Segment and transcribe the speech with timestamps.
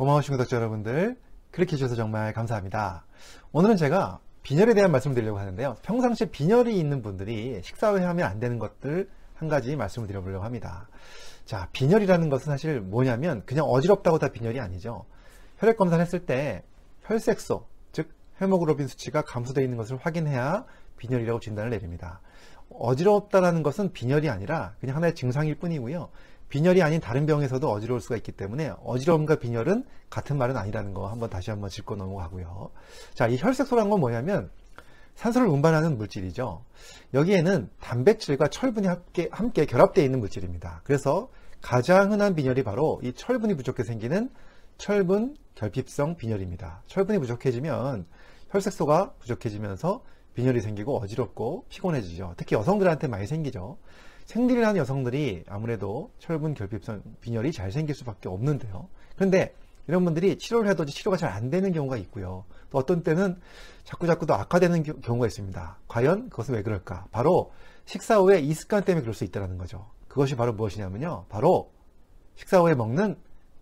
[0.00, 1.18] 고마우신 구독자 여러분들
[1.50, 3.04] 클릭해 주셔서 정말 감사합니다.
[3.52, 5.76] 오늘은 제가 빈혈에 대한 말씀을 드리려고 하는데요.
[5.82, 10.88] 평상시에 빈혈이 있는 분들이 식사 후에 하면 안 되는 것들 한 가지 말씀을 드려보려고 합니다.
[11.44, 15.04] 자, 빈혈이라는 것은 사실 뭐냐면 그냥 어지럽다고 다 빈혈이 아니죠.
[15.58, 16.62] 혈액 검사를 했을 때
[17.02, 18.08] 혈색소, 즉
[18.40, 20.64] 헤모글로빈 수치가 감소되어 있는 것을 확인해야
[20.96, 22.22] 빈혈이라고 진단을 내립니다.
[22.70, 26.08] 어지럽다라는 것은 빈혈이 아니라 그냥 하나의 증상일 뿐이고요.
[26.50, 31.30] 빈혈이 아닌 다른 병에서도 어지러울 수가 있기 때문에 어지러움과 빈혈은 같은 말은 아니라는 거 한번
[31.30, 32.70] 다시 한번 짚고 넘어가고요.
[33.14, 34.50] 자, 이 혈색소란 건 뭐냐면
[35.14, 36.64] 산소를 운반하는 물질이죠.
[37.14, 40.80] 여기에는 단백질과 철분이 함께, 함께 결합되어 있는 물질입니다.
[40.84, 41.30] 그래서
[41.62, 44.30] 가장 흔한 빈혈이 바로 이 철분이 부족해 생기는
[44.78, 46.82] 철분 결핍성 빈혈입니다.
[46.86, 48.06] 철분이 부족해지면
[48.50, 50.02] 혈색소가 부족해지면서
[50.34, 52.34] 빈혈이 생기고 어지럽고 피곤해지죠.
[52.36, 53.76] 특히 여성들한테 많이 생기죠.
[54.30, 58.88] 생리를 하는 여성들이 아무래도 철분 결핍성 빈혈이 잘 생길 수밖에 없는데요.
[59.16, 59.52] 그런데
[59.88, 62.44] 이런 분들이 치료를 해도 치료가 잘 안 되는 경우가 있고요.
[62.70, 63.40] 또 어떤 때는
[63.82, 65.78] 자꾸 자꾸 더 악화되는 경우가 있습니다.
[65.88, 67.06] 과연 그것은 왜 그럴까?
[67.10, 67.50] 바로
[67.86, 69.90] 식사 후에 이 습관 때문에 그럴 수 있다는 거죠.
[70.06, 71.24] 그것이 바로 무엇이냐면요.
[71.28, 71.72] 바로
[72.36, 73.16] 식사 후에 먹는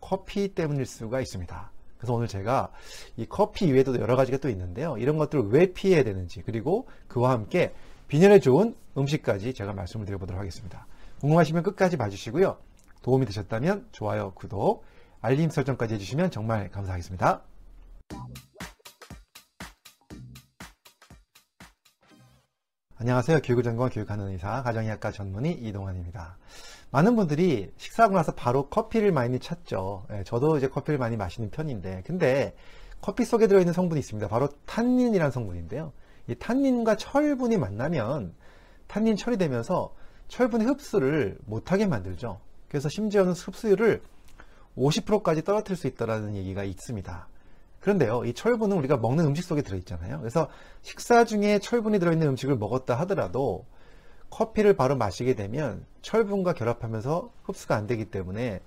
[0.00, 1.72] 커피 때문일 수가 있습니다.
[1.98, 2.70] 그래서 오늘 제가
[3.18, 4.96] 이 커피 이외에도 여러 가지가 또 있는데요.
[4.96, 7.74] 이런 것들을 왜 피해야 되는지 그리고 그와 함께
[8.08, 10.86] 빈혈에 좋은 음식까지 제가 말씀을 드려보도록 하겠습니다.
[11.20, 12.58] 궁금하시면 끝까지 봐주시고요.
[13.02, 14.84] 도움이 되셨다면 좋아요, 구독,
[15.20, 17.42] 알림 설정까지 해주시면 정말 감사하겠습니다.
[22.96, 23.40] 안녕하세요.
[23.42, 26.38] 교육을 전공한 교육하는 의사, 가정의학과 전문의 이동환입니다.
[26.90, 30.06] 많은 분들이 식사하고 나서 바로 커피를 많이 찾죠.
[30.12, 32.54] 예, 저도 이제 커피를 많이 마시는 편인데, 근데
[33.00, 34.28] 커피 속에 들어있는 성분이 있습니다.
[34.28, 35.92] 바로 탄닌이라는 성분인데요.
[36.28, 38.34] 이 탄닌과 철분이 만나면
[38.94, 39.92] 탄닌 처리되면서
[40.28, 42.38] 철분의 흡수를 못하게 만들죠.
[42.68, 44.00] 그래서 심지어는 흡수율을
[44.76, 47.28] 50%까지 떨어뜨릴 수 있다는 얘기가 있습니다.
[47.80, 50.20] 그런데요, 이 철분은 우리가 먹는 음식 속에 들어있잖아요.
[50.20, 50.48] 그래서
[50.82, 53.66] 식사 중에 철분이 들어있는 음식을 먹었다 하더라도
[54.30, 58.60] 커피를 바로 마시게 되면 철분과 결합하면서 흡수가 안 되기 때문에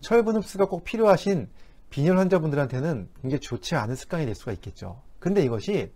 [0.00, 1.48] 철분 흡수가 꼭 필요하신
[1.90, 5.02] 빈혈 환자분들한테는 굉장히 좋지 않은 습관이 될 수가 있겠죠.
[5.18, 5.92] 근데 이것이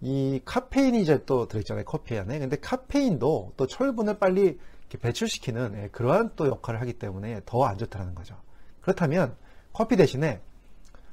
[0.00, 1.84] 이 카페인이 이제 또 들어있잖아요.
[1.84, 2.38] 커피 안에.
[2.38, 4.58] 근데 카페인도 또 철분을 빨리
[5.00, 8.36] 배출시키는 예, 그러한 또 역할을 하기 때문에 더 안 좋다는 거죠.
[8.80, 9.34] 그렇다면
[9.72, 10.40] 커피 대신에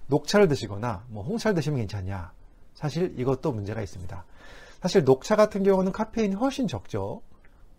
[0.07, 2.31] 녹차를 드시거나 뭐 홍차를 드시면 괜찮냐?
[2.75, 4.25] 사실 이것도 문제가 있습니다.
[4.81, 7.21] 사실 녹차 같은 경우는 카페인이 훨씬 적죠.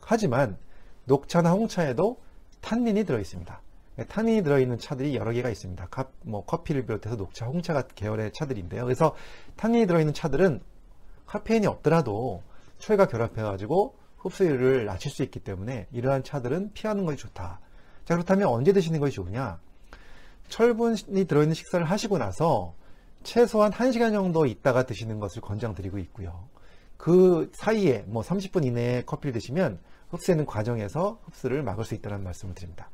[0.00, 0.56] 하지만
[1.04, 2.18] 녹차나 홍차에도
[2.60, 3.60] 탄닌이 들어 있습니다.
[3.98, 5.86] 예, 탄닌이 들어있는 차들이 여러 개가 있습니다.
[5.90, 8.84] 카, 뭐 커피를 비롯해서 녹차, 홍차 같은 계열의 차들인데요.
[8.84, 9.14] 그래서
[9.56, 10.60] 탄닌이 들어있는 차들은
[11.26, 12.42] 카페인이 없더라도
[12.78, 17.60] 철과 결합해 가지고 흡수율을 낮출 수 있기 때문에 이러한 차들은 피하는 것이 좋다.
[18.04, 19.58] 자 그렇다면 언제 드시는 것이 좋으냐?
[20.48, 22.74] 철분이 들어있는 식사를 하시고 나서
[23.22, 26.48] 최소한 1시간 정도 있다가 드시는 것을 권장드리고 있고요.
[26.96, 29.78] 그 사이에 뭐 30분 이내에 커피를 드시면
[30.10, 32.90] 흡수되는 과정에서 흡수를 막을 수 있다는 말씀을 드립니다.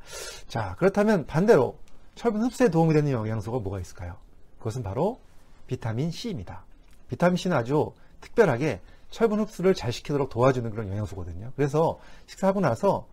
[0.47, 1.77] 자 그렇다면 반대로
[2.15, 4.17] 철분 흡수에 도움이 되는 영양소가 뭐가 있을까요?
[4.57, 5.19] 그것은 바로
[5.67, 6.65] 비타민 C입니다.
[7.07, 11.51] 비타민 C는 아주 특별하게 철분 흡수를 잘 시키도록 도와주는 그런 영양소거든요.
[11.55, 13.07] 그래서 식사하고 나서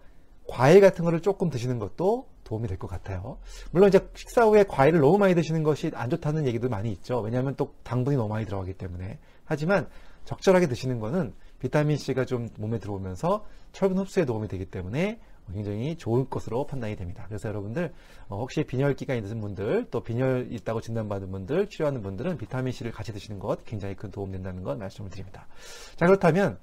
[0.46, 3.38] 과일 같은 거를 조금 드시는 것도 도움이 될 것 같아요.
[3.70, 7.20] 물론 이제 식사 후에 과일을 너무 많이 드시는 것이 안 좋다는 얘기도 많이 있죠.
[7.20, 9.18] 왜냐하면 또 당분이 너무 많이 들어가기 때문에.
[9.44, 9.88] 하지만
[10.24, 15.20] 적절하게 드시는 거는 비타민C가 좀 몸에 들어오면서 철분 흡수에 도움이 되기 때문에
[15.52, 17.24] 굉장히 좋은 것으로 판단이 됩니다.
[17.28, 17.92] 그래서 여러분들
[18.28, 23.38] 어, 혹시 빈혈기가 있는 분들 또 빈혈 있다고 진단받은 분들 치료하는 분들은 비타민C를 같이 드시는
[23.38, 25.46] 것 굉장히 큰 도움 된다는 것 말씀을 드립니다.
[25.96, 26.58] 자 그렇다면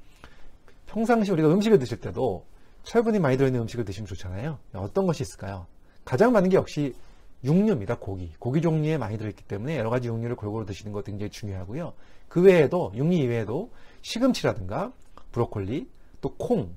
[0.85, 2.45] 평상시 우리가 음식을 드실 때도
[2.83, 4.59] 철분이 많이 들어있는 음식을 드시면 좋잖아요.
[4.73, 5.65] 어떤 것이 있을까요?
[6.03, 6.93] 가장 많은 게 역시
[7.43, 7.99] 육류입니다.
[7.99, 8.33] 고기.
[8.39, 11.93] 고기 종류에 많이 들어있기 때문에 여러 가지 육류를 골고루 드시는 것 굉장히 중요하고요.
[12.27, 14.93] 그 외에도 육류 이외에도 시금치라든가
[15.31, 15.89] 브로콜리,
[16.21, 16.73] 또 콩,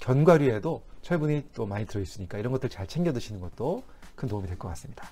[0.00, 3.82] 견과류에도 철분이 또 많이 들어있으니까 이런 것들 잘 챙겨 드시는 것도
[4.14, 5.08] 큰 도움이 될 것 같습니다.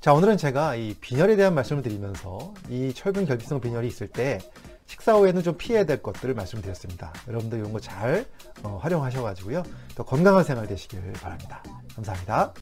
[0.00, 4.38] 자 오늘은 제가 이 빈혈에 대한 말씀을 드리면서 이 철분 결핍성 빈혈이 있을 때
[4.86, 7.12] 식사 후에는 좀 피해야 될 것들을 말씀드렸습니다.
[7.28, 8.26] 여러분들 이런 거잘
[8.62, 9.62] 어, 활용하셔가지고요.
[9.94, 11.62] 더 건강한 생활 되시길 바랍니다.
[11.94, 12.52] 감사합니다.